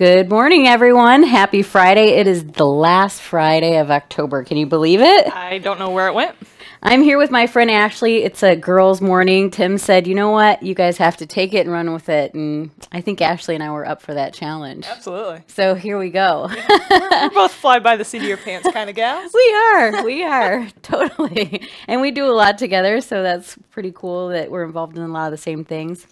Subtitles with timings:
[0.00, 1.24] Good morning, everyone.
[1.24, 2.12] Happy Friday.
[2.12, 4.44] It is the last Friday of October.
[4.44, 5.30] Can you believe it?
[5.30, 6.34] I don't know where it went.
[6.82, 8.24] I'm here with my friend Ashley.
[8.24, 9.50] It's a girls' morning.
[9.50, 10.62] Tim said, you know what?
[10.62, 12.32] You guys have to take it and run with it.
[12.32, 14.86] And I think Ashley and I were up for that challenge.
[14.86, 15.42] Absolutely.
[15.48, 16.48] So here we go.
[16.90, 19.32] We're both fly by the seat of your pants kind of gals.
[19.34, 20.02] we are.
[20.02, 20.66] We are.
[20.82, 21.68] totally.
[21.86, 23.02] And we do a lot together.
[23.02, 26.06] So that's pretty cool that we're involved in a lot of the same things.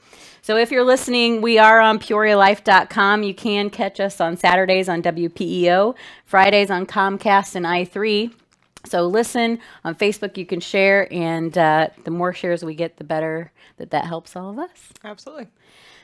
[0.48, 3.22] So if you're listening, we are on peorialife.com.
[3.22, 8.32] You can catch us on Saturdays on WPEO, Fridays on Comcast and i3.
[8.86, 10.38] So listen on Facebook.
[10.38, 14.36] You can share, and uh, the more shares we get, the better that that helps
[14.36, 14.88] all of us.
[15.04, 15.48] Absolutely.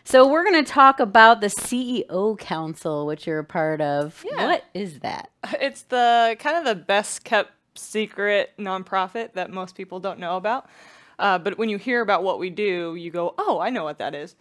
[0.05, 4.23] So we're going to talk about the CEO Council, which you're a part of.
[4.31, 4.45] Yeah.
[4.47, 5.31] What is that?
[5.59, 10.69] It's the kind of the best kept secret nonprofit that most people don't know about.
[11.19, 13.99] Uh, but when you hear about what we do, you go, oh, I know what
[13.99, 14.35] that is.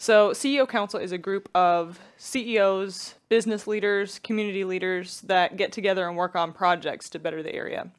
[0.00, 6.06] So, CEO Council is a group of CEOs, business leaders, community leaders that get together
[6.06, 7.90] and work on projects to better the area.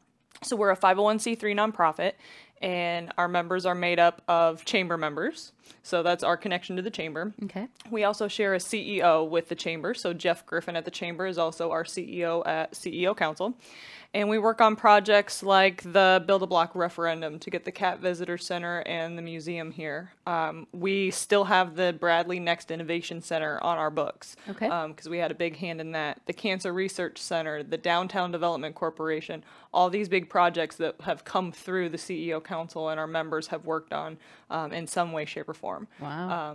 [0.41, 2.13] So, we're a 501c3 nonprofit,
[2.61, 5.51] and our members are made up of chamber members.
[5.83, 7.33] So, that's our connection to the chamber.
[7.43, 7.67] Okay.
[7.91, 9.93] We also share a CEO with the chamber.
[9.93, 13.55] So Jeff Griffin at the chamber is also our CEO at CEO Council.
[14.11, 17.99] And we work on projects like the Build a Block referendum to get the Cat
[17.99, 20.13] Visitor Center and the museum here.
[20.25, 24.35] Um, we still have the Bradley Next Innovation Center on our books.
[24.49, 24.67] Okay.
[24.87, 26.21] Because we had a big hand in that.
[26.25, 31.51] The Cancer Research Center, the Downtown Development Corporation, all these big projects that have come
[31.51, 34.17] through the CEO Council and our members have worked on
[34.49, 36.51] um, in some way, shape, or form Wow.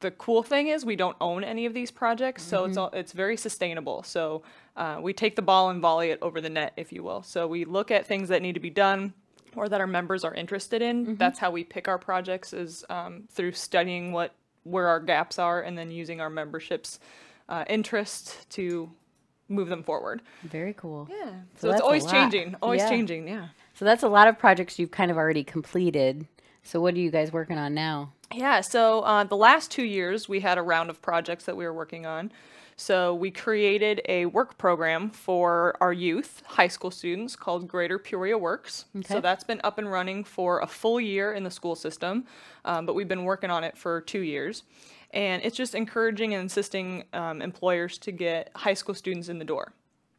[0.00, 3.12] The cool thing is we don't own any of these projects, so it's all, it's
[3.12, 4.02] very sustainable.
[4.02, 4.42] So
[4.76, 7.22] uh, we take the ball and volley it over the net, if you will.
[7.22, 9.12] So we look at things that need to be done
[9.56, 11.16] or that our members are interested in.
[11.16, 14.34] That's how we pick our projects is um, through studying what
[14.64, 17.00] where our gaps are and then using our memberships
[17.48, 18.90] uh, interest to
[19.48, 20.22] move them forward.
[20.44, 21.08] Very cool.
[21.10, 21.16] Yeah.
[21.26, 22.12] So So, that's it's a always lot.
[22.12, 22.88] changing, always Yeah.
[22.90, 23.26] changing.
[23.28, 23.48] Yeah.
[23.74, 26.26] So that's a lot of projects you've kind of already completed.
[26.62, 28.12] So what are you guys working on now?
[28.32, 31.64] Yeah, so uh, the last two years we had a round of projects that we
[31.64, 32.30] were working on.
[32.76, 38.38] So we created a work program for our youth, high school students, called Greater Peoria
[38.38, 38.86] Works.
[38.96, 39.14] Okay.
[39.14, 42.24] So that's been up and running for a full year in the school system,
[42.64, 44.62] um, but we've been working on it for two years.
[45.10, 49.44] And it's just encouraging and insisting um, employers to get high school students in the
[49.44, 49.74] door.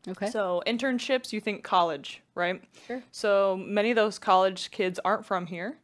[0.08, 0.30] Okay.
[0.30, 2.62] So internships, you think college, right?
[2.86, 3.02] Sure.
[3.12, 5.78] So many of those college kids aren't from here,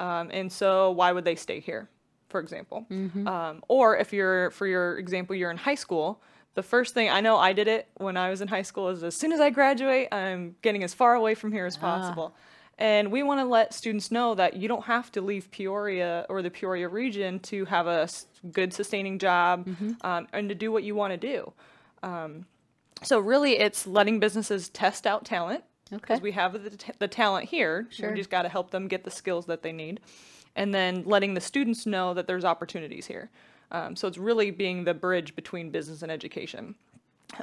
[0.00, 1.88] um, and so why would they stay here,
[2.30, 2.86] for example?
[3.28, 6.22] Um, or if you're, for your example, you're in high school.
[6.54, 8.88] The first thing I know, I did it when I was in high school.
[8.88, 12.34] Is as soon as I graduate, I'm getting as far away from here as possible.
[12.78, 16.40] And we want to let students know that you don't have to leave Peoria or
[16.40, 18.08] the Peoria region to have a
[18.52, 19.68] good sustaining job
[20.00, 21.52] um, and to do what you want to do.
[23.02, 25.62] So really, it's letting businesses test out talent
[25.92, 26.00] Okay.
[26.00, 27.86] because we have the, t- the talent here.
[27.90, 28.10] Sure.
[28.10, 30.00] We just got to help them get the skills that they need,
[30.56, 33.30] and then letting the students know that there's opportunities here.
[33.72, 36.74] Um, so it's really being the bridge between business and education.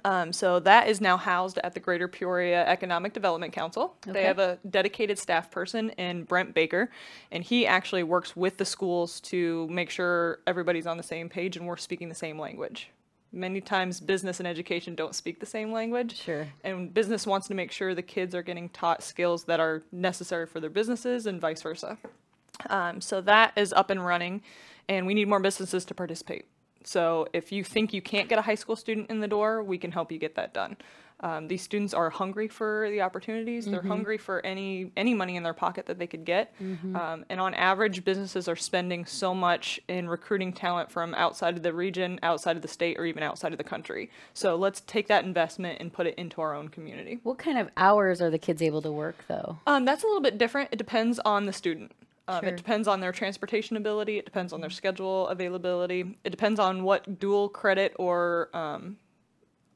[0.03, 3.95] Um, so that is now housed at the Greater Peoria Economic Development Council.
[4.03, 4.11] Okay.
[4.11, 6.89] They have a dedicated staff person in Brent Baker,
[7.31, 11.55] and he actually works with the schools to make sure everybody's on the same page
[11.57, 12.89] and we're speaking the same language.
[13.31, 16.21] Many times, business and education don't speak the same language.
[16.21, 16.47] Sure.
[16.63, 20.47] And business wants to make sure the kids are getting taught skills that are necessary
[20.47, 21.97] for their businesses and vice versa.
[22.69, 24.41] Um, so that is up and running,
[24.87, 26.45] and we need more businesses to participate.
[26.83, 29.77] So if you think you can't get a high school student in the door, we
[29.77, 30.77] can help you get that done.
[31.19, 33.65] Um, these students are hungry for the opportunities.
[33.65, 36.53] They're hungry for any any money in their pocket that they could get.
[36.61, 41.63] Um, and on average, businesses are spending so much in recruiting talent from outside of
[41.63, 44.11] the region, outside of the state, or even outside of the country.
[44.33, 47.19] So let's take that investment and put it into our own community.
[47.23, 49.57] What kind of hours are the kids able to work though?
[49.65, 50.69] Um, that's a little bit different.
[50.71, 51.93] It depends on the student.
[52.27, 52.49] Um, Sure.
[52.49, 54.17] It depends on their transportation ability.
[54.17, 56.17] It depends on their schedule availability.
[56.25, 58.97] It depends on what dual credit or um,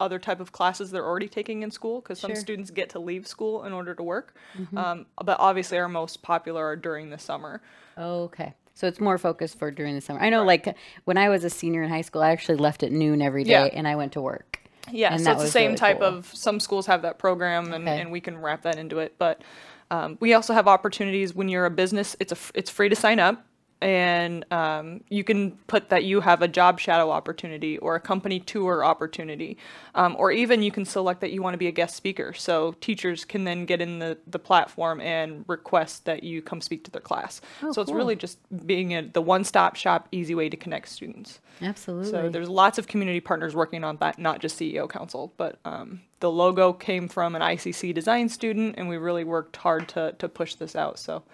[0.02, 2.00] other type of classes they're already taking in school.
[2.00, 2.36] Because some Sure.
[2.40, 4.34] students get to leave school in order to work.
[4.76, 7.62] Um, but obviously, our most popular are during the summer.
[7.96, 8.54] Okay.
[8.74, 10.18] So it's more focused for during the summer.
[10.20, 12.90] I know like when I was a senior in high school, I actually left at
[12.90, 13.64] noon every day Yeah.
[13.78, 14.60] and I went to work.
[14.90, 16.08] Yeah, And so that it's the was same really type cool.
[16.08, 16.26] of.
[16.34, 18.00] Some schools have that program, and, Okay.
[18.00, 19.14] and we can wrap that into it.
[19.18, 19.42] But
[19.92, 22.16] um, we also have opportunities when you're a business.
[22.18, 23.44] It's a f- it's free to sign up,
[23.82, 28.38] and um, you can put that you have a job shadow opportunity or a company
[28.38, 29.58] tour opportunity,
[29.94, 32.32] um, or even you can select that you want to be a guest speaker.
[32.32, 36.84] So teachers can then get in the, the platform and request that you come speak
[36.84, 37.40] to their class.
[37.62, 37.96] Oh, so it's cool.
[37.96, 41.40] really just being a, the one stop shop, easy way to connect students.
[41.60, 42.10] Absolutely.
[42.10, 45.32] So there's lots of community partners working on that, not just CEO Council.
[45.36, 49.88] But um, the logo came from an ICC design student, and we really worked hard
[49.88, 50.98] to, to push this out.
[50.98, 51.24] So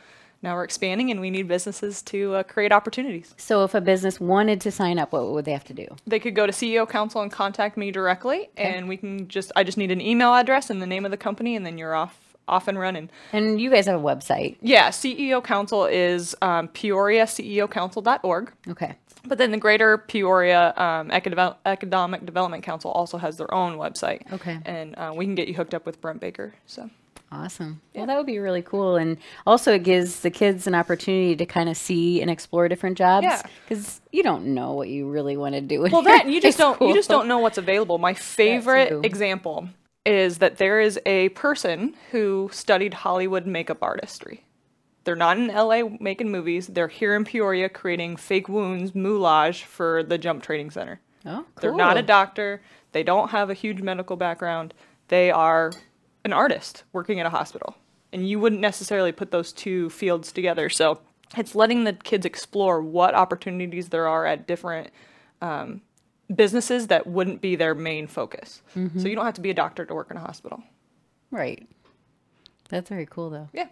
[0.43, 3.35] now we're expanding, and we need businesses to uh, create opportunities.
[3.37, 5.87] so if a business wanted to sign up, what would they have to do?
[6.06, 9.64] They could go to CEO Council and contact me directly, and we can just I
[9.64, 12.29] just need an email address and the name of the company, and then you're off
[12.49, 13.11] off and running.
[13.32, 14.56] And you guys have a website.
[14.61, 18.52] Yeah, CEO Council is um, PeoriaCEOCouncil.org.
[18.69, 18.96] Okay.
[19.25, 24.32] But then the Greater Peoria um, Economic Development Council also has their own website.
[24.32, 24.58] Okay.
[24.64, 26.55] And uh, we can get you hooked up with Brent Baker.
[26.67, 26.88] So
[27.30, 27.82] Awesome.
[27.94, 28.96] Well, that would be really cool.
[28.96, 32.96] And also, it gives the kids an opportunity to kind of see and explore different
[32.96, 33.25] jobs.
[33.25, 33.42] Yeah.
[33.69, 35.82] Because you don't know what you really want to do.
[35.82, 37.98] well, that you just don't you just don't know what's available.
[37.98, 39.69] My favorite example
[40.06, 44.44] is that there is a person who studied Hollywood makeup artistry.
[45.04, 46.66] They're not in LA making movies.
[46.66, 51.00] They're here in Peoria creating fake wounds moulage for the Jump Training Center.
[51.26, 51.44] Oh, cool.
[51.60, 52.62] They're not a doctor.
[52.92, 54.72] They don't have a huge medical background.
[55.08, 55.72] They are
[56.28, 57.75] an artist working at a hospital.
[58.12, 60.69] And you wouldn't necessarily put those two fields together.
[60.69, 61.00] So
[61.36, 64.90] it's letting the kids explore what opportunities there are at different
[65.42, 65.82] um,
[66.34, 68.62] businesses that wouldn't be their main focus.
[69.00, 70.62] So you don't have to be a doctor to work in a hospital.
[71.30, 71.66] Right.
[72.70, 73.48] That's very cool, though.
[73.52, 73.69] Yeah.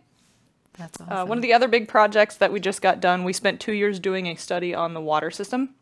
[0.76, 1.12] That's awesome.
[1.12, 3.72] Uh, one of the other big projects that we just got done, we spent two
[3.72, 5.74] years doing a study on the water system.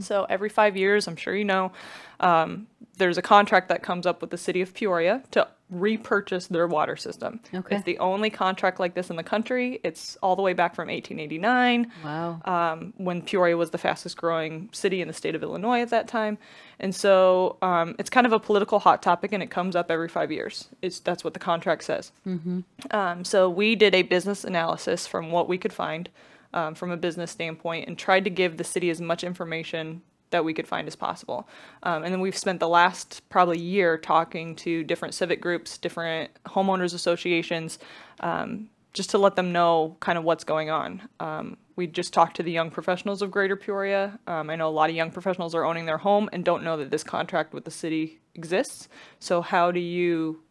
[0.00, 1.72] So every five years, I'm sure you know,
[2.20, 2.66] um,
[2.96, 6.96] there's a contract that comes up with the city of Peoria to repurchase their water
[6.96, 7.40] system.
[7.54, 7.76] Okay.
[7.76, 9.80] It's the only contract like this in the country.
[9.84, 12.40] It's all the way back from 1889 wow.
[12.44, 16.08] um, when Peoria was the fastest growing city in the state of Illinois at that
[16.08, 16.38] time.
[16.80, 20.08] And so um, it's kind of a political hot topic and it comes up every
[20.08, 20.68] five years.
[20.80, 22.12] It's, that's what the contract says.
[22.90, 26.08] Um, so we did a business analysis from what we could find
[26.54, 30.44] um, from a business standpoint and tried to give the city as much information that
[30.44, 31.48] we could find as possible.
[31.82, 36.30] Um, and then we've spent the last probably year talking to different civic groups, different
[36.44, 37.78] homeowners associations,
[38.20, 41.08] um, just to let them know kind of what's going on.
[41.20, 44.18] Um, we just talked to the young professionals of Greater Peoria.
[44.26, 46.76] Um, I know a lot of young professionals are owning their home and don't know
[46.76, 48.88] that this contract with the city exists.
[49.20, 50.42] So how do you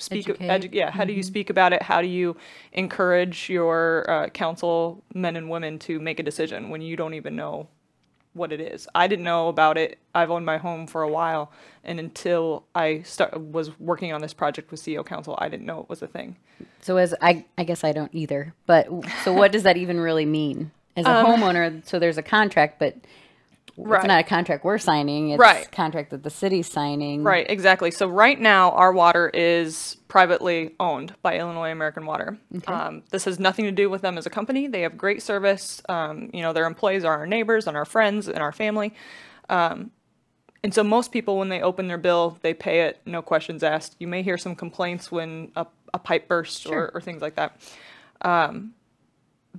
[0.00, 0.26] speak?
[0.26, 1.82] Edu- yeah, how do you speak about it?
[1.82, 2.36] How do you
[2.72, 7.36] encourage your uh, council men and women to make a decision when you don't even
[7.36, 7.68] know
[8.32, 8.86] what it is.
[8.94, 9.98] I didn't know about it.
[10.14, 11.50] I've owned my home for a while,
[11.84, 15.80] and until I start was working on this project with CEO Council, I didn't know
[15.80, 16.36] it was a thing.
[16.80, 18.54] So as I, I guess I don't either.
[18.66, 18.88] But
[19.24, 21.84] so what does that even really mean as a homeowner?
[21.86, 22.96] So there's a contract, but
[23.76, 24.00] Right.
[24.00, 25.30] it's not a contract we're signing.
[25.30, 25.66] It's Right.
[25.66, 27.22] a contract that the city's signing.
[27.22, 27.90] Right, exactly.
[27.90, 32.36] So right now, our water is privately owned by Illinois American Water.
[32.66, 34.66] Um, this has nothing to do with them as a company.
[34.66, 35.80] They have great service.
[35.88, 38.94] Um, you know, their employees are our neighbors and our friends and our family.
[39.48, 39.90] Um,
[40.62, 43.96] and so most people, when they open their bill, they pay it, no questions asked.
[43.98, 47.56] You may hear some complaints when a, a pipe bursts or, or things like that.
[48.22, 48.74] Um,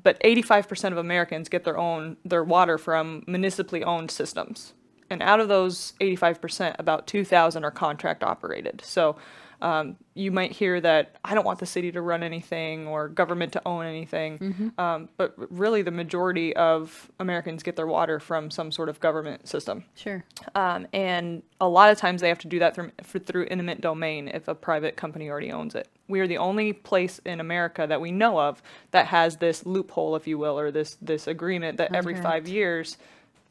[0.02, 4.74] but 85% of Americans get their own their water from municipally owned systems.
[5.10, 8.82] And out of those 85%, about 2,000 are contract operated.
[8.86, 9.18] So
[9.62, 13.54] um, you might hear that I don't want the city to run anything or government
[13.54, 14.72] to own anything.
[14.78, 19.48] Um, but really, the majority of Americans get their water from some sort of government
[19.48, 19.84] system.
[19.96, 20.24] Sure.
[20.56, 22.92] Um, and a lot of times they have to do that through,
[23.26, 25.88] through eminent domain if a private company already owns it.
[26.08, 30.16] We are the only place in America that we know of that has this loophole,
[30.16, 32.98] if you will, or this this agreement that every five years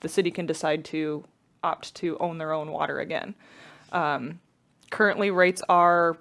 [0.00, 1.24] the city can decide to
[1.62, 3.34] opt to own their own water again.
[3.92, 4.40] Um,
[4.90, 6.18] currently, rates are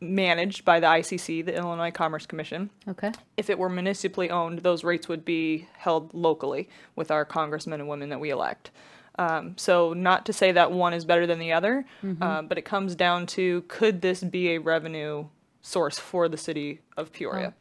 [0.00, 3.12] managed by the ICC, the Illinois Commerce Commission Okay.
[3.36, 7.88] if it were municipally owned, those rates would be held locally with our congressmen and
[7.88, 8.70] women that we elect.
[9.18, 11.86] Um, so, not to say that one is better than the other,
[12.20, 15.26] uh, but it comes down to could this be a revenue
[15.62, 17.54] source for the city of Peoria?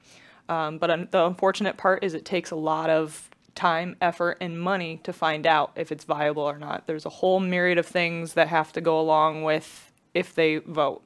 [0.50, 4.60] Um, but un- the unfortunate part is it takes a lot of time, effort, and
[4.60, 6.88] money to find out if it's viable or not.
[6.88, 11.04] There's a whole myriad of things that have to go along with if they vote.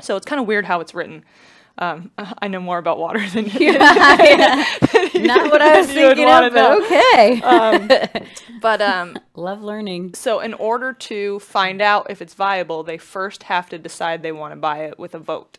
[0.00, 1.24] So it's kind of weird how it's written.
[1.78, 6.54] Um, I know more about water than you Not what I was thinking wanna of,
[6.54, 7.40] but okay.
[8.60, 10.14] but um, Love learning.
[10.14, 14.32] so in order to find out if it's viable, they first have to decide they
[14.32, 15.58] want to buy it with a vote.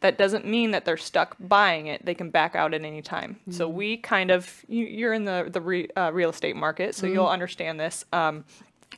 [0.00, 2.04] That doesn't mean that they're stuck buying it.
[2.04, 3.38] They can back out at any time.
[3.50, 7.06] So we kind of you, you're in the the re, uh, real estate market, so
[7.06, 8.04] you'll understand this.
[8.12, 8.44] Um,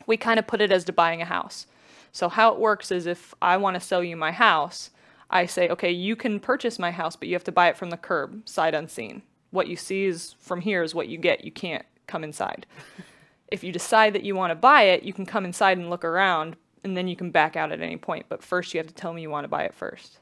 [0.07, 1.67] we kind of put it as to buying a house.
[2.12, 4.90] So how it works is if I want to sell you my house,
[5.31, 7.90] I say, okay, you can purchase my house, but you have to buy it from
[7.90, 9.23] the curb, sight unseen.
[9.50, 11.45] What you see is from here is what you get.
[11.45, 12.67] You can't come inside.
[13.49, 16.05] if you decide that you want to buy it, you can come inside and look
[16.05, 18.26] around, and then you can back out at any point.
[18.28, 20.19] But first, you have to tell me you want to buy it first.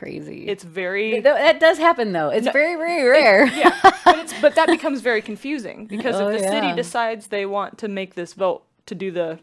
[0.00, 0.48] Crazy.
[0.48, 2.30] It's very Th- that does happen though.
[2.30, 3.46] It's very very rare.
[3.48, 6.50] yeah, but it's but that becomes very confusing because Oh, if the yeah.
[6.50, 9.40] city decides they want to make this vote to do the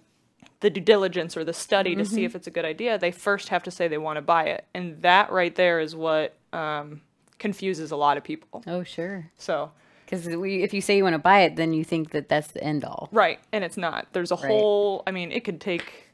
[0.62, 2.16] the due diligence or the study to Mm-hmm.
[2.16, 4.46] see if it's a good idea, they first have to say they want to buy
[4.46, 7.02] it, and that right there is what um,
[7.38, 8.64] confuses a lot of people.
[8.66, 9.30] Oh sure.
[9.38, 9.70] So
[10.06, 12.64] Because if you say you want to buy it, then you think that that's the
[12.64, 13.10] end all.
[13.12, 14.08] right, and it's not.
[14.14, 14.48] There's a Right.
[14.48, 15.04] whole.
[15.06, 16.07] I mean, it could take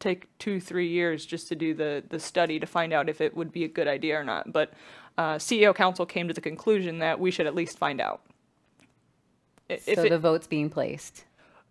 [0.00, 3.36] take two three years just to do the the study to find out if it
[3.36, 4.52] would be a good idea or not.
[4.52, 4.72] But
[5.16, 8.22] uh, CEO Council came to the conclusion that we should at least find out.
[9.68, 11.24] If so it, the vote's being placed.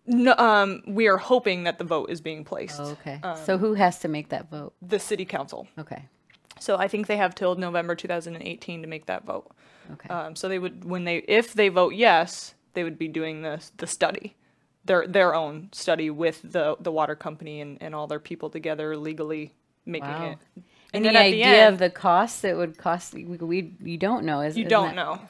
[0.05, 2.79] No, um, we are hoping that the vote is being placed.
[2.79, 3.19] Oh, okay.
[3.21, 4.73] Um, so who has to make that vote?
[4.81, 5.67] The city council.
[5.77, 6.05] Okay.
[6.59, 9.51] So I think they have till November 2018 to make that vote.
[9.93, 10.09] Okay.
[10.09, 13.63] Um, so they would, when they, if they vote yes, they would be doing the
[13.77, 14.35] the study,
[14.89, 18.97] their their own study with the the water company and, and all their people together
[18.97, 19.53] legally
[19.85, 20.31] making Wow.
[20.55, 20.63] it.
[20.93, 23.13] And at the idea end, of the cost that would cost?
[23.13, 24.41] We, we you don't know.
[24.41, 25.21] Is you don't that- know.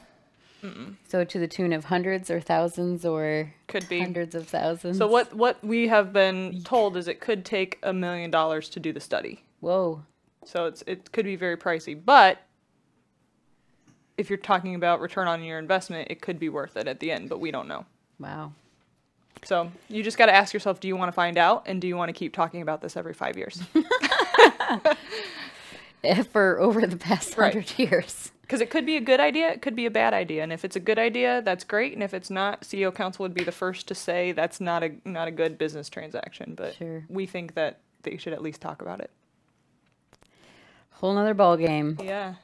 [1.08, 4.00] So to the tune of hundreds or thousands or Could be.
[4.00, 4.98] hundreds of thousands.
[4.98, 8.80] So what what we have been told is it could take a million dollars to
[8.80, 9.42] do the study.
[9.60, 10.02] Whoa.
[10.44, 12.38] So it's it could be very pricey, but
[14.16, 17.10] if you're talking about return on your investment, it could be worth it at the
[17.10, 17.84] end, but we don't know.
[18.18, 18.52] Wow.
[19.44, 21.88] So you just got to ask yourself, do you want to find out and do
[21.88, 23.62] you want to keep talking about this every 5 years?
[26.02, 27.52] Eh, for over the past Right.
[27.52, 28.32] hundred years.
[28.48, 30.64] Cuz it could be a good idea, it could be a bad idea, and if
[30.64, 33.52] it's a good idea, that's great, and if it's not, CEO council would be the
[33.52, 37.04] first to say that's not a not a good business transaction, but Sure.
[37.10, 39.10] we think that they should at least talk about it.
[40.92, 41.98] Whole nother ball game.
[42.02, 42.36] Yeah.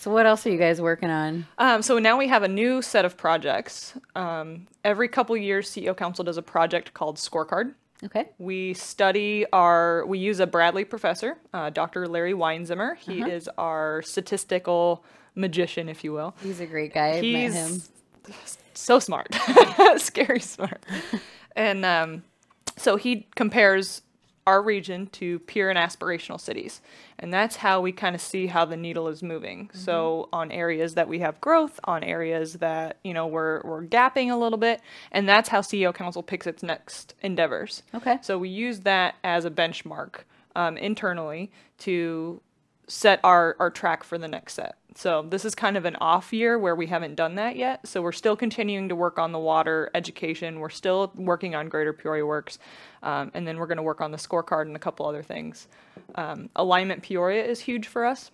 [0.00, 1.46] So what else are you guys working on?
[1.58, 3.92] Um, so now we have a new set of projects.
[4.16, 7.74] Um, every couple years, CEO Council does a project called Scorecard.
[8.04, 8.30] Okay.
[8.38, 12.08] We study our, we use a Bradley professor, uh, Dr.
[12.08, 12.96] Larry Weinzimmer.
[12.96, 15.04] He is our statistical
[15.34, 16.34] magician, if you will.
[16.42, 17.16] He's a great guy.
[17.16, 17.82] I've met him.
[18.26, 19.34] He's so smart,
[19.98, 20.82] scary smart.
[21.56, 22.22] and um,
[22.78, 24.00] so he compares
[24.46, 26.80] our region to peer and aspirational cities.
[27.18, 29.70] And that's how we kind of see how the needle is moving.
[29.72, 34.30] So on areas that we have growth, on areas that, you know, we're, we're gapping
[34.30, 34.80] a little bit.
[35.12, 37.82] And that's how CEO Council picks its next endeavors.
[37.94, 38.18] Okay.
[38.22, 40.20] So we use that as a benchmark
[40.56, 42.40] um, internally to
[42.90, 44.76] set our, our track for the next set.
[44.96, 47.86] So this is kind of an off year where we haven't done that yet.
[47.86, 50.58] So we're still continuing to work on the water education.
[50.58, 52.58] We're still working on Greater Peoria Works.
[53.02, 55.68] Um, and then we're going to work on the scorecard and a couple other things.
[56.16, 58.32] Um, Alignment Peoria is huge for us.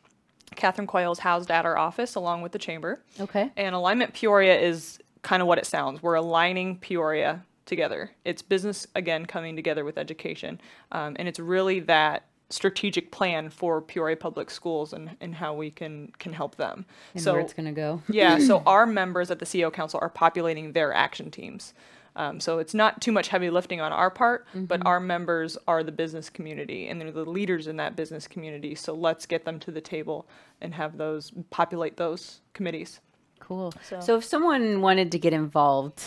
[0.54, 3.02] Catherine Coyle is housed at our office along with the chamber.
[3.20, 3.50] Okay.
[3.56, 6.02] And Alignment Peoria is kind of what it sounds.
[6.02, 8.12] We're aligning Peoria together.
[8.24, 10.60] It's business, again, coming together with education.
[10.92, 15.70] Um, and it's really that strategic plan for Peoria Public Schools and, and how we
[15.70, 16.86] can, can help them.
[17.14, 18.02] And so, where it's gonna go.
[18.08, 21.74] yeah, so our members at the CEO Council are populating their action teams.
[22.14, 25.82] Um, so it's not too much heavy lifting on our part, but our members are
[25.82, 28.74] the business community and they're the leaders in that business community.
[28.74, 30.26] So let's get them to the table
[30.62, 33.00] and have those populate those committees.
[33.38, 33.74] Cool.
[33.82, 36.00] So- So, if someone wanted to get involved,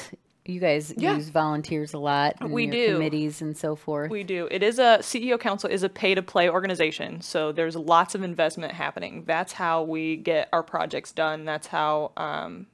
[0.46, 1.16] you guys Yeah.
[1.16, 2.36] use volunteers a lot.
[2.42, 2.94] in We do.
[2.94, 4.10] committees and so forth.
[4.10, 4.48] We do.
[4.50, 8.24] It is a CEO Council is a pay to play organization, so there's lots of
[8.24, 9.24] investment happening.
[9.26, 11.46] That's how we get our projects done.
[11.46, 12.68] That's how um,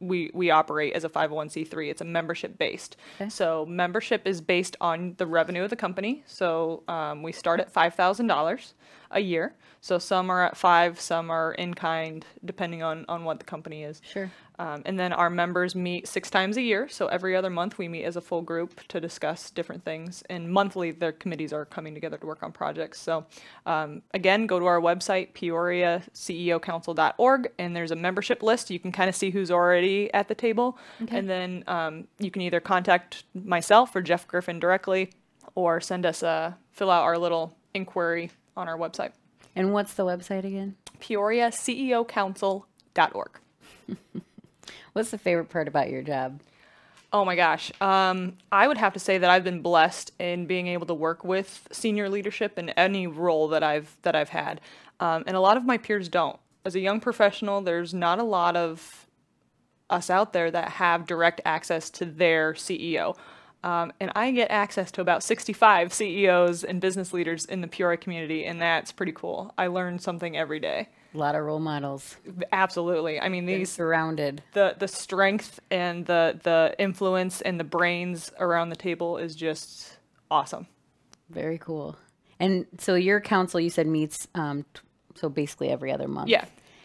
[0.00, 1.90] we we operate as a 501c3.
[1.90, 2.96] It's a membership based.
[3.20, 3.28] Okay.
[3.30, 6.22] So membership is based on the revenue of the company.
[6.26, 8.74] So um, we start at five thousand dollars
[9.10, 9.54] a year.
[9.80, 13.84] So some are at five, some are in kind, depending on on what the company
[13.84, 14.00] is.
[14.04, 14.30] Sure.
[14.58, 16.88] Um, and then our members meet six times a year.
[16.88, 20.24] So every other month we meet as a full group to discuss different things.
[20.28, 23.00] And monthly their committees are coming together to work on projects.
[23.00, 23.24] So
[23.66, 28.70] um, again, go to our website, peoriaceocouncil.org, and there's a membership list.
[28.70, 30.76] You can kind of see who's already at the table.
[31.08, 35.10] And then um, you can either contact myself or Jeff Griffin directly
[35.54, 39.12] or send us a, fill out our little inquiry on our website,
[39.54, 40.74] And what's the website again?
[41.00, 43.30] peoriaceocouncil.org.
[44.98, 46.40] What's the favorite part about your job?
[47.12, 47.70] Oh my gosh.
[47.80, 51.22] Um, I would have to say that I've been blessed in being able to work
[51.22, 54.60] with senior leadership in any role that I've that I've had.
[54.98, 56.36] Um, and a lot of my peers don't.
[56.64, 59.06] As a young professional, there's not a lot of
[59.88, 63.16] us out there that have direct access to their CEO.
[63.62, 67.98] Um, and I get access to about 65 CEOs and business leaders in the Peoria
[67.98, 69.54] community, and that's pretty cool.
[69.56, 70.88] I learn something every day.
[71.14, 72.16] A lot of role models.
[72.52, 73.18] Absolutely.
[73.20, 74.42] I mean, these surrounded.
[74.52, 79.98] the the strength and the the influence and the brains around the table is just
[80.30, 80.66] awesome.
[81.30, 81.96] Very cool.
[82.40, 84.80] And so your council, you said meets, um, t-
[85.16, 86.28] so basically every other month.
[86.28, 86.44] Yeah.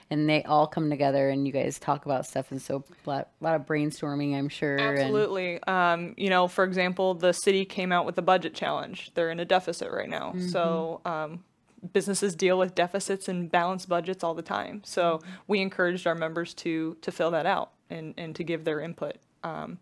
[0.10, 2.52] And they all come together and you guys talk about stuff.
[2.52, 4.76] And so a lot, lot of brainstorming, I'm sure.
[4.78, 5.62] and- Absolutely.
[5.64, 9.12] Um, you know, for example, the city came out with a budget challenge.
[9.16, 10.34] They're in a deficit right now.
[10.52, 11.44] So um,
[11.92, 14.82] businesses deal with deficits and balanced budgets all the time.
[14.86, 18.80] So we encouraged our members to to fill that out and, and to give their
[18.80, 19.18] input.
[19.44, 19.80] Um,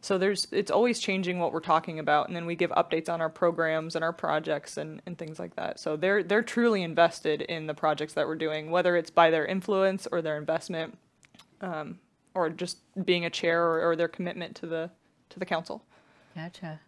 [0.00, 3.20] so there's it's always changing what we're talking about, and then we give updates on
[3.20, 5.78] our programs and our projects and, and things like that.
[5.78, 9.46] So they're they're truly invested in the projects that we're doing, whether it's by their
[9.46, 10.98] influence or their investment,
[11.60, 12.00] um,
[12.34, 14.90] or just being a chair or, or their commitment to the
[15.30, 15.84] to the council.
[16.34, 16.80] Gotcha.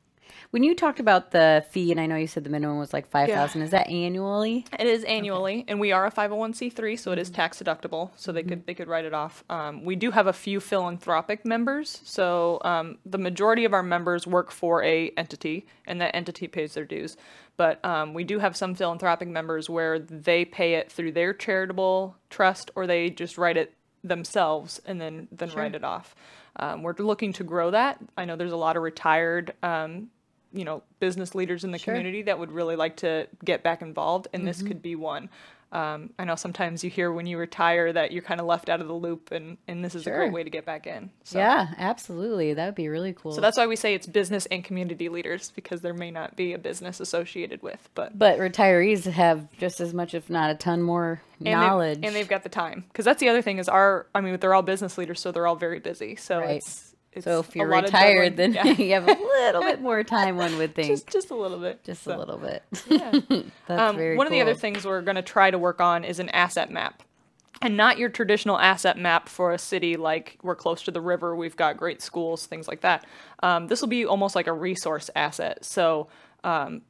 [0.50, 3.08] When you talked about the fee, and I know you said the minimum was like
[3.08, 4.66] 5000 is that annually?
[4.78, 8.10] It is annually, and we are a 501c3, so it is tax deductible.
[8.16, 9.44] So they could they could write it off.
[9.50, 14.26] Um, we do have a few philanthropic members, so um, the majority of our members
[14.26, 17.16] work for a entity, and that entity pays their dues.
[17.56, 22.16] But um, we do have some philanthropic members where they pay it through their charitable
[22.30, 23.74] trust, or they just write it
[24.04, 26.14] themselves and then then write it off.
[26.56, 27.98] Um, we're looking to grow that.
[28.16, 30.10] I know there's a lot of retired um,
[30.54, 31.92] you know business leaders in the Sure.
[31.94, 35.28] community that would really like to get back involved and this could be one
[35.72, 38.80] um, i know sometimes you hear when you retire that you're kind of left out
[38.80, 41.38] of the loop and, and this is a great way to get back in so,
[41.40, 42.54] Yeah, absolutely.
[42.54, 43.32] That would be really cool.
[43.32, 46.52] so that's why we say it's business and community leaders because there may not be
[46.52, 50.80] a business associated with but but retirees have just as much, if not a ton
[50.82, 51.98] more and they've- knowledge.
[52.04, 54.54] and they've got the time because that's the other thing is our i mean they're
[54.54, 56.56] all business leaders so they're all very busy so Right.
[56.58, 58.64] it's so if you're retired, then Yeah.
[58.78, 60.88] you have a little bit more time, one would think.
[60.88, 62.16] just just a little bit Just So.
[62.16, 62.62] a little bit.
[62.88, 63.10] Yeah.
[63.66, 66.04] That's Um, very one of the other things we're going to try to work on
[66.04, 67.02] is an asset map.
[67.62, 71.34] And not your traditional asset map for a city like we're close to the river,
[71.36, 73.06] we've got great schools, things like that.
[73.42, 75.64] Um, this will be almost like a resource asset.
[75.64, 76.08] So
[76.42, 76.82] um,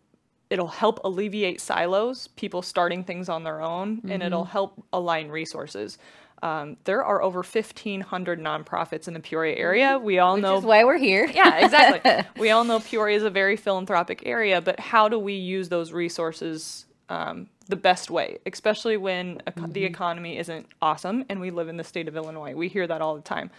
[0.51, 4.23] it'll help alleviate silos, people starting things on their own, and Mm-hmm.
[4.23, 5.99] it'll help align resources.
[6.45, 9.99] Um, there are over 1,500 nonprofits in the Peoria area.
[9.99, 11.25] We all Which know is why we're here.
[11.35, 12.23] yeah, exactly.
[12.41, 15.91] we all know Peoria is a very philanthropic area, but how do we use those
[15.91, 21.69] resources um, the best way, especially when eco- the economy isn't awesome and we live
[21.69, 22.55] in the state of Illinois?
[22.55, 23.51] We hear that all the time.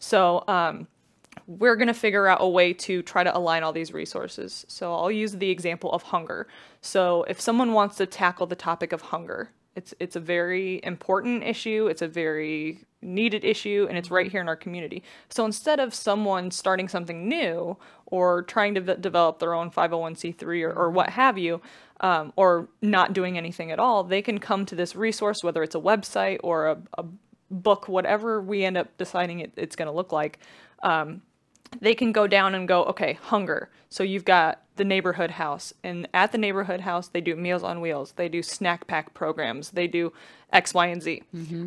[0.00, 0.88] So, um,
[1.46, 4.64] we're going to figure out a way to try to align all these resources.
[4.68, 6.46] So I'll use the example of hunger.
[6.80, 11.42] So if someone wants to tackle the topic of hunger, it's it's a very important
[11.44, 14.32] issue, it's a very needed issue and it's right mm-hmm.
[14.32, 15.02] here in our community.
[15.28, 20.62] So instead of someone starting something new or trying to v- develop their own 501c3
[20.62, 21.20] or, or what mm-hmm.
[21.20, 21.60] have you,
[22.00, 25.74] um, or not doing anything at all, they can come to this resource, whether it's
[25.74, 27.04] a website or a, a
[27.50, 30.38] book, whatever we end up deciding it, it's going to look like
[30.82, 31.22] um,
[31.80, 33.70] they can go down and go, okay, hunger.
[33.88, 37.80] So you've got the neighborhood house, and at the neighborhood house, they do Meals on
[37.80, 40.12] Wheels, they do snack pack programs, they do
[40.54, 41.22] X, Y, and Z.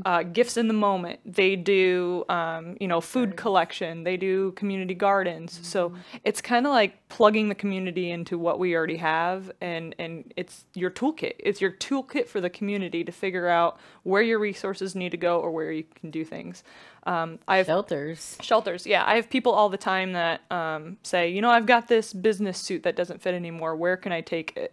[0.05, 4.95] Uh, gifts in the moment, they do, um, you know, food collection, they do community
[4.95, 5.59] gardens.
[5.61, 10.33] So it's kind of like plugging the community into what we already have, and and
[10.37, 11.33] it's your toolkit.
[11.39, 15.39] It's your toolkit for the community to figure out where your resources need to go
[15.39, 16.63] or where you can do things.
[17.05, 18.37] Um, I have Shelters.
[18.41, 19.03] Shelters, yeah.
[19.05, 22.57] I have people all the time that um, say, you know, I've got this business
[22.57, 23.75] suit that doesn't fit anymore.
[23.77, 24.71] Where can I take it?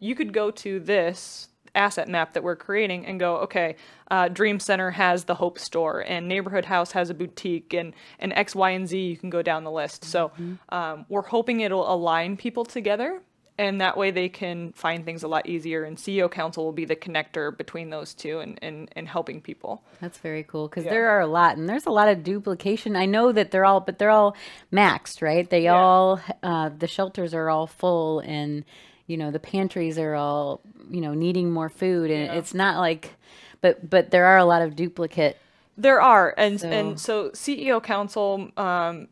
[0.00, 3.76] You could go to this asset map that we're creating and go, okay,
[4.10, 8.32] uh, Dream Center has the Hope Store, and Neighborhood House has a boutique, and, and
[8.34, 10.04] X, Y, and Z, you can go down the list.
[10.04, 10.32] So
[10.68, 13.20] um, we're hoping it'll align people together.
[13.58, 15.84] And that way they can find things a lot easier.
[15.84, 19.84] And CEO Council will be the connector between those two and, and, and helping people.
[20.00, 20.90] That's very cool because Yeah.
[20.90, 22.96] there are a lot, and there's a lot of duplication.
[22.96, 24.34] I know that they're all, but they're all
[24.72, 25.48] maxed, right?
[25.48, 25.74] They Yeah.
[25.74, 28.64] all, uh, the shelters are all full, and
[29.12, 32.38] you know the pantries are all, you know, needing more food, and Yeah.
[32.38, 33.14] it's not like,
[33.60, 35.36] but but there are a lot of duplicate.
[35.76, 39.08] There are, and So- and so CEO Council um,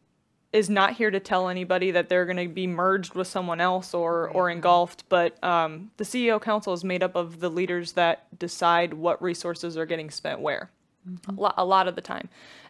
[0.53, 3.95] is not here to tell anybody that they're going to be merged with someone else
[3.95, 5.05] or or engulfed.
[5.09, 9.77] But um, the CEO Council is made up of the leaders that decide what resources
[9.79, 10.71] are getting spent where,
[11.29, 12.29] a, lot, a lot of the time,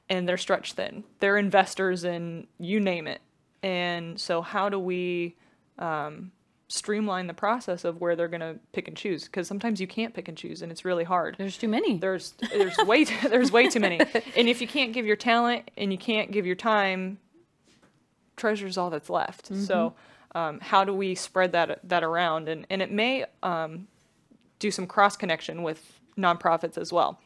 [0.08, 1.04] and they're stretched thin.
[1.20, 3.20] They're investors in you name it,
[3.62, 5.36] and so how do we
[5.78, 6.30] um,
[6.70, 10.14] streamline the process of where they're going to pick and choose because sometimes you can't
[10.14, 11.34] pick and choose and it's really hard.
[11.36, 11.98] There's too many.
[11.98, 14.00] There's there's way t- there's way too many.
[14.36, 17.18] And if you can't give your talent and you can't give your time,
[18.36, 19.48] treasure's all that's left.
[19.66, 19.94] So
[20.34, 22.48] um, how do we spread that that around?
[22.48, 23.88] And and it may um,
[24.60, 27.18] do some cross connection with nonprofits as well.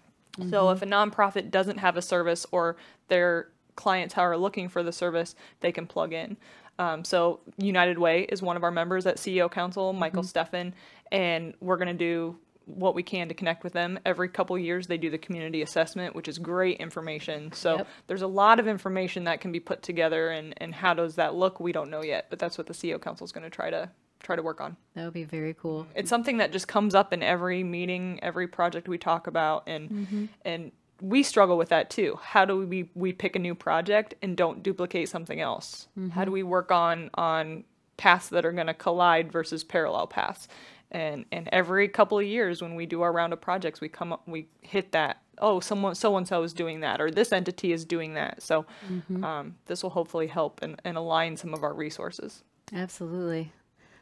[0.50, 2.76] So if a nonprofit doesn't have a service or
[3.06, 6.36] their clientele are looking for the service, they can plug in.
[6.78, 10.72] Um, so United Way is one of our members at CEO Council, Michael Steffen,
[11.12, 13.98] and we're going to do what we can to connect with them.
[14.06, 17.52] Every couple years, they do the community assessment, which is great information.
[17.52, 17.86] So Yep.
[18.06, 21.34] there's a lot of information that can be put together, and, and how does that
[21.34, 21.60] look?
[21.60, 23.90] We don't know yet, but that's what the CEO Council is going to try to
[24.22, 24.74] try to work on.
[24.94, 25.86] that would be very cool.
[25.94, 29.90] It's something that just comes up in every meeting, every project we talk about, and
[29.90, 30.24] Mm-hmm.
[30.46, 32.18] and we struggle with that too.
[32.22, 35.88] How do we we pick a new project and don't duplicate something else?
[35.98, 36.10] Mm-hmm.
[36.10, 37.64] How do we work on on
[37.96, 40.48] paths that are going to collide versus parallel paths?
[40.90, 44.12] And and every couple of years when we do our round of projects, we come
[44.12, 45.20] up we hit that.
[45.38, 48.40] Oh, someone so and so is doing that, or this entity is doing that.
[48.42, 49.24] So Mm-hmm.
[49.24, 52.44] um, this will hopefully help and, and align some of our resources.
[52.72, 53.52] Absolutely.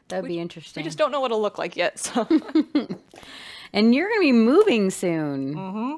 [0.09, 0.81] That would be interesting.
[0.83, 1.97] We just don't know what it'll look like yet.
[1.97, 2.27] So
[3.73, 5.55] and you're going to be moving soon.
[5.55, 5.93] Mm-hmm.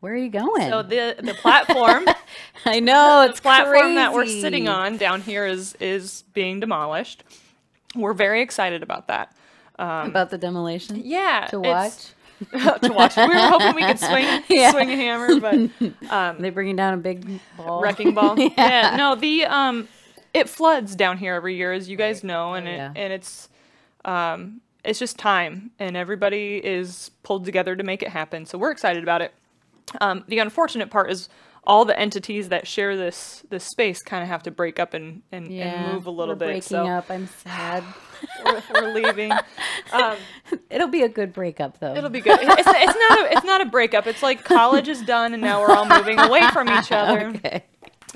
[0.00, 0.68] Where are you going?
[0.70, 2.06] so the the platform.
[2.64, 7.24] I know it's platform that we're sitting on down here is is being demolished.
[7.94, 9.34] We're very excited about that.
[9.78, 12.08] about the demolition Yeah, to watch.
[12.52, 13.16] to watch.
[13.16, 14.70] We were hoping we could swing Yeah.
[14.72, 15.70] swing a hammer, but
[16.10, 17.80] Are they bringing down a big ball.
[17.80, 18.38] wrecking ball.
[18.38, 18.94] yeah.
[18.96, 19.88] no, the um,
[20.34, 22.92] it floods down here every year, as you guys know, and Oh, it yeah.
[22.94, 23.48] and it's
[24.04, 28.44] um, it's just time, and everybody is pulled together to make it happen.
[28.46, 29.32] So we're excited about it.
[30.00, 31.28] Um, the unfortunate part is
[31.64, 35.22] all the entities that share this this space kind of have to break up and
[35.32, 36.46] and, yeah, and move a little we're bit.
[36.46, 37.10] Breaking So up.
[37.10, 37.82] I'm sad.
[38.44, 39.32] we're, we're leaving.
[39.92, 40.16] Um,
[40.70, 41.94] It'll be a good breakup though.
[41.94, 42.38] It'll be good.
[42.40, 44.06] It's, it's not a it's not a breakup.
[44.06, 47.28] It's like college is done and now we're all moving away from each other.
[47.28, 47.64] okay.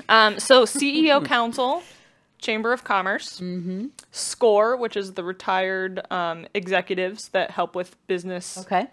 [0.09, 1.83] Um, so CEO Council,
[2.39, 3.87] Chamber of Commerce, Mm-hmm.
[4.11, 8.87] SCORE, which is the retired um, executives that help with business Okay.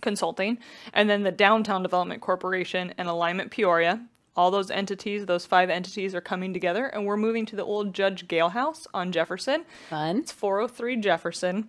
[0.00, 0.58] Consulting,
[0.92, 4.04] and then the Downtown Development Corporation and Alignment Peoria.
[4.36, 7.92] All those entities, those five entities, are coming together, and we're moving to the old
[7.92, 9.64] Judge Gale House on Jefferson.
[9.88, 10.18] Fun.
[10.18, 11.68] It's 403 Jefferson,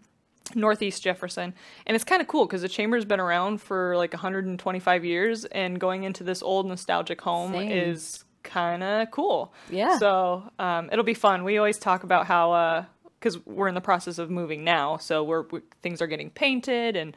[0.56, 1.54] Northeast Jefferson.
[1.86, 5.80] And it's kind of cool because the chamber's been around for like 125 years, and
[5.80, 7.72] going into this old nostalgic home Same.
[7.72, 9.54] is kind of cool.
[9.70, 9.98] Yeah.
[9.98, 11.44] So um, it'll be fun.
[11.44, 12.86] We always talk about how,
[13.20, 16.96] because we're in the process of moving now, so we're we, things are getting painted
[16.96, 17.16] and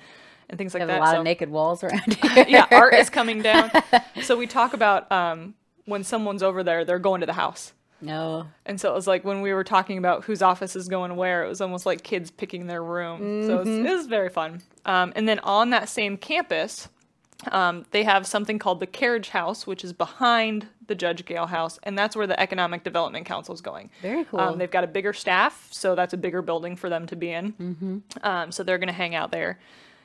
[0.49, 0.99] and things like that.
[0.99, 2.45] a lot so of naked walls around here.
[2.49, 3.71] yeah, art is coming down.
[4.23, 5.55] so we talk about um,
[5.85, 7.73] when someone's over there, they're going to the house.
[8.01, 8.47] No.
[8.67, 11.45] And so it was like when we were talking about whose office is going where,
[11.45, 13.47] it was almost like kids picking their room.
[13.47, 14.61] So it was, it was very fun.
[14.85, 16.89] Um, and then on that same campus,
[17.51, 21.79] um, they have something called the Carriage House, which is behind the Judge Gale House,
[21.83, 23.91] and that's where the Economic Development Council is going.
[24.03, 24.41] Very cool.
[24.41, 27.31] Um, they've got a bigger staff, so that's a bigger building for them to be
[27.31, 27.53] in.
[27.53, 27.99] Mm-hmm.
[28.23, 29.59] Um, so they're going to hang out there.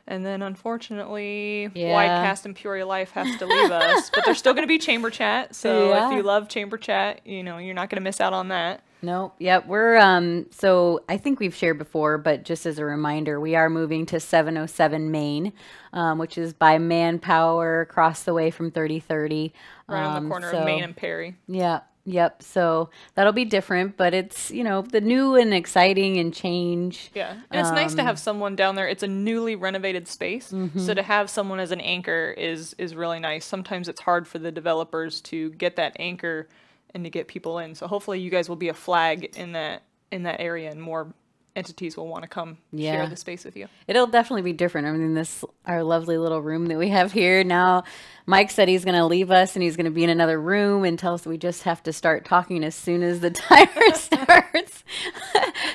[0.10, 1.93] And then, unfortunately, Yeah.
[1.93, 5.10] Widecast and Peoria Life has to leave us, but there's still going to be Chamber
[5.10, 5.56] Chat.
[5.56, 6.08] So Yeah.
[6.10, 8.82] if you love Chamber Chat, you know you're not going to miss out on that.
[9.02, 9.36] Nope.
[9.39, 9.67] Yep.
[9.67, 13.69] We're um so I think we've shared before, but just as a reminder, we are
[13.69, 15.54] moving to 707 Main,
[15.93, 19.54] um, which is by Manpower across the way from 3030.
[19.88, 21.36] Right on Um, the corner so- of Main and Perry.
[21.48, 21.80] Yeah.
[22.05, 22.41] Yep.
[22.41, 27.12] So that'll be different, but it's, you know, the new and exciting and change.
[27.13, 28.88] Yeah, and it's nice to Um, have someone down there.
[28.88, 30.79] It's a newly renovated space, Mm-hmm.
[30.79, 33.45] so to have someone as an anchor is is really nice.
[33.45, 36.47] Sometimes it's hard for the developers to get that anchor
[36.95, 37.75] and to get people in.
[37.75, 41.13] So hopefully, you guys will be a flag in that in that area, and more
[41.60, 42.93] entities will want to come Yeah.
[42.93, 43.67] share the space with you.
[43.88, 44.88] It'll definitely be different.
[44.88, 47.84] I mean, this our lovely little room that we have here now.
[48.26, 50.84] Mike said he's going to leave us and he's going to be in another room
[50.86, 54.84] and tell us we just have to start talking as soon as the timer starts.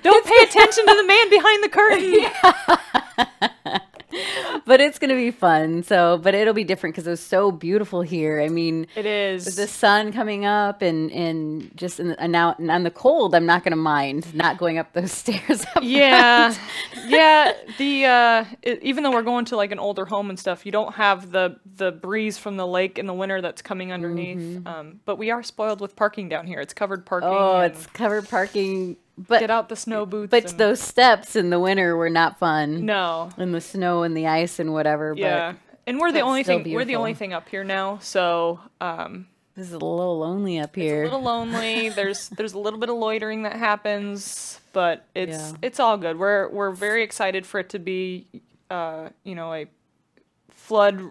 [0.03, 3.51] Don't pay attention to the man behind the curtain.
[4.67, 5.83] but it's going to be fun.
[5.83, 8.41] So, but it'll be different because it's so beautiful here.
[8.41, 9.57] I mean, It is.
[9.57, 13.35] the sun coming up and and just in the, and now and on the cold,
[13.35, 15.65] I'm not going to mind not going up those stairs.
[15.77, 16.55] up yeah
[17.07, 20.65] yeah the uh it, even though we're going to like an older home and stuff
[20.65, 24.67] you don't have the the breeze from the lake in the winter that's coming underneath
[24.67, 27.87] um but we are spoiled with parking down here it's covered parking Oh, and it's
[27.89, 31.97] covered parking, but get out the snow boots but and- those steps in the winter
[31.97, 32.85] were not fun.
[32.85, 35.15] no and the snow and the ice and whatever.
[35.17, 38.61] yeah But and we're the only thing we're the only thing up here now so
[38.81, 41.05] um This is a little lonely up here.
[41.05, 41.89] It's a little lonely.
[41.91, 45.59] there's there's a little bit of loitering that happens, but it's Yeah.
[45.63, 46.19] it's all good.
[46.19, 48.27] We're we're very excited for it to be,
[48.69, 49.67] uh, you know, a
[50.51, 51.11] flood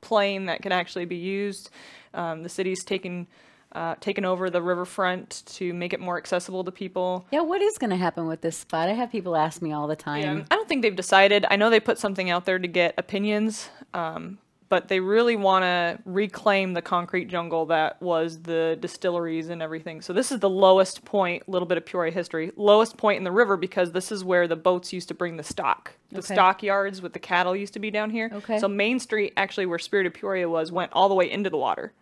[0.00, 1.70] plain that can actually be used.
[2.12, 3.26] Um, the city's taken
[3.74, 7.26] uh, taken over the riverfront to make it more accessible to people.
[7.32, 8.88] yeah, what is going to happen with this spot?
[8.88, 10.20] I have people ask me all the time.
[10.38, 11.44] Yeah, I don't think they've decided.
[11.50, 15.62] I know they put something out there to get opinions, um, but they really want
[15.64, 20.00] to reclaim the concrete jungle that was the distilleries and everything.
[20.00, 23.24] So this is the lowest point, a little bit of Peoria history, lowest point in
[23.24, 25.92] the river because this is where the boats used to bring the stock.
[26.10, 26.34] The Okay.
[26.34, 28.30] stockyards with the cattle used to be down here.
[28.32, 28.58] Okay.
[28.58, 31.58] So Main Street, actually where Spirit of Peoria was, went all the way into the
[31.58, 31.92] water.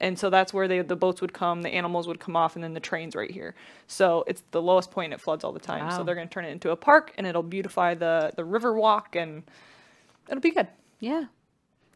[0.00, 2.64] And so that's where they, the boats would come, the animals would come off, and
[2.64, 3.54] then the trains right here.
[3.86, 5.12] So it's the lowest point.
[5.12, 5.86] It floods all the time.
[5.88, 5.98] Wow.
[5.98, 8.72] So they're going to turn it into a park, and it'll beautify the the river
[8.74, 9.42] walk, and
[10.28, 10.68] it'll be good.
[11.00, 11.24] Yeah,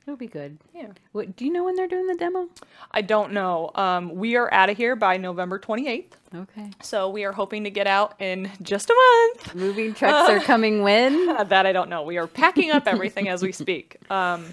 [0.06, 0.58] it'll be good.
[0.74, 0.88] Yeah.
[1.12, 2.48] What, do you know when they're doing the demo?
[2.90, 3.70] I don't know.
[3.74, 6.70] Um, we are out of here by November 28th, Okay.
[6.82, 8.94] so we are hoping to get out in just a
[9.34, 9.54] month.
[9.54, 11.28] Moving trucks are coming when?
[11.30, 12.02] Uh, that I don't know.
[12.02, 13.96] We are packing up everything as we speak.
[14.10, 14.52] Um,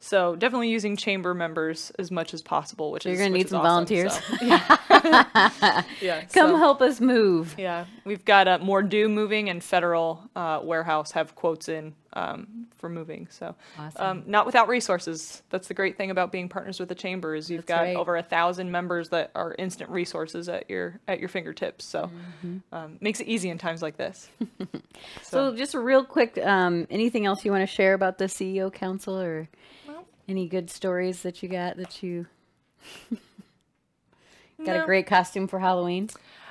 [0.00, 3.48] so definitely using chamber members as much as possible, which is You're is gonna need
[3.48, 3.86] some awesome.
[3.86, 4.14] volunteers.
[4.14, 4.76] So, yeah.
[6.00, 6.20] yeah.
[6.22, 7.54] Come so- help us move.
[7.58, 12.66] Yeah, we've got uh, more due moving and federal uh, warehouse have quotes in um,
[12.78, 13.28] for moving.
[13.30, 14.02] So, Awesome.
[14.04, 15.42] um, not without resources.
[15.50, 17.96] That's the great thing about being partners with the chamber is you've That's got right.
[17.96, 21.84] over a thousand members that are instant resources at your at your fingertips.
[21.84, 22.10] So,
[22.44, 22.74] Mm-hmm.
[22.74, 24.28] um, makes it easy in times like this.
[25.22, 29.16] So, just real quick, um, anything else you want to share about the CEO Council
[29.18, 29.48] or
[30.28, 32.26] any good stories that you got that you
[34.64, 36.08] got a great costume for Halloween?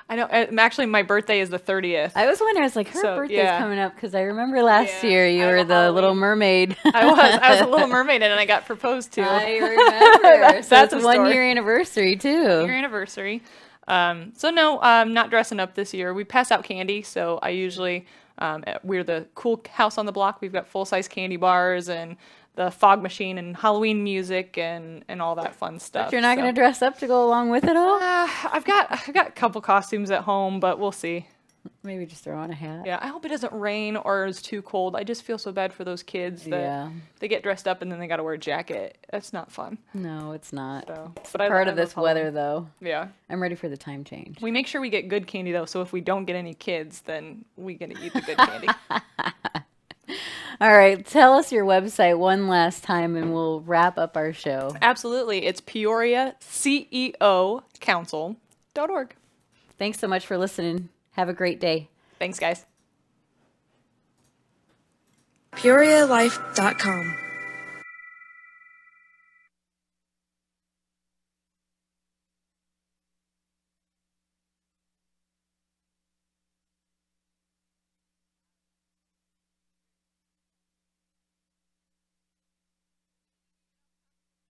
[0.09, 0.23] I know.
[0.23, 2.15] uh, Actually, my birthday is the thirtieth.
[2.15, 3.59] I was wondering, I was like, her So, birthday's yeah.
[3.59, 6.77] coming up because I remember last Yeah, year you I were the Little Mermaid.
[6.85, 7.19] I was.
[7.41, 9.21] I was a little mermaid, and I got proposed to.
[9.21, 10.61] I remember.
[10.63, 11.33] so That's a one story.
[11.33, 12.29] year anniversary too.
[12.31, 13.43] your anniversary.
[13.89, 16.13] Um, so no, I'm not dressing up this year.
[16.13, 18.05] We pass out candy, so I usually
[18.37, 20.39] um, we're the cool house on the block.
[20.39, 22.15] We've got full size candy bars and
[22.57, 26.07] the fog machine and Halloween music and and all that fun stuff.
[26.07, 27.95] But you're not so- going to dress up to go along with it all?
[28.01, 31.25] Uh, I've got I've got a couple costumes at home, but we'll see.
[31.83, 32.83] Maybe just throw on a hat.
[32.85, 34.95] Yeah, I hope it doesn't rain or is too cold.
[34.95, 36.89] I just feel so bad for those kids that Yeah.
[37.19, 38.97] they get dressed up and then they got to wear a jacket.
[39.11, 39.77] That's not fun.
[39.93, 40.87] No, it's not.
[40.87, 42.67] So, It's but part I of this weather, though.
[42.79, 43.09] Yeah.
[43.29, 44.41] I'm ready for the time change.
[44.41, 47.01] We make sure we get good candy though, so if we don't get any kids,
[47.01, 48.67] then we get to eat the good candy.
[50.59, 54.75] All right, tell us your website one last time, and we'll wrap up our show.
[54.81, 55.45] Absolutely.
[55.45, 59.15] It's Peoria CEO Council.org.
[59.77, 60.89] Thanks so much for listening.
[61.11, 61.89] Have a great day.
[62.17, 62.65] Thanks, guys.
[65.53, 67.26] PeoriaLife.com.